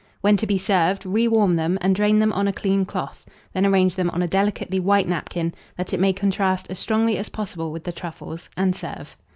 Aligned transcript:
When 0.21 0.35
to 0.37 0.47
be 0.47 0.57
served, 0.57 1.03
rewarm 1.05 1.57
them, 1.57 1.77
and 1.79 1.95
drain 1.95 2.17
them 2.17 2.33
on 2.33 2.47
a 2.47 2.51
clean 2.51 2.85
cloth; 2.85 3.23
then 3.53 3.67
arrange 3.67 3.93
them 3.93 4.09
on 4.09 4.23
a 4.23 4.27
delicately 4.27 4.79
white 4.79 5.07
napkin, 5.07 5.53
that 5.77 5.93
it 5.93 5.99
may 5.99 6.11
contrast 6.11 6.65
as 6.71 6.79
strongly 6.79 7.19
as 7.19 7.29
possible 7.29 7.71
with 7.71 7.83
the 7.83 7.91
truffles, 7.91 8.49
and 8.57 8.75
serve. 8.75 9.15